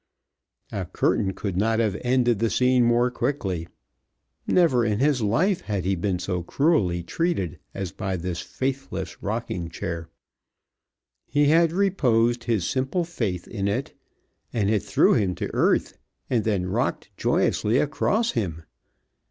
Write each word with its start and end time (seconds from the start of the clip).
A 0.71 0.85
curtain 0.85 1.33
could 1.33 1.55
not 1.55 1.77
have 1.77 1.95
ended 2.01 2.39
the 2.39 2.49
scene 2.49 2.83
more 2.83 3.11
quickly. 3.11 3.67
Never 4.47 4.83
in 4.83 4.97
his 4.97 5.21
life 5.21 5.61
had 5.61 5.85
he 5.85 5.93
been 5.93 6.17
so 6.17 6.41
cruelly 6.41 7.03
treated 7.03 7.59
as 7.75 7.91
by 7.91 8.17
this 8.17 8.41
faithless 8.41 9.21
rocking 9.21 9.69
chair. 9.69 10.09
He 11.27 11.49
had 11.49 11.71
reposed 11.71 12.45
his 12.45 12.67
simple 12.67 13.05
faith 13.05 13.47
in 13.47 13.67
it, 13.67 13.93
and 14.51 14.71
it 14.71 14.81
threw 14.81 15.13
him 15.13 15.35
to 15.35 15.51
earth, 15.53 15.99
and 16.31 16.45
then 16.45 16.65
rocked 16.65 17.11
joyously 17.15 17.77
across 17.77 18.31
him. 18.31 18.63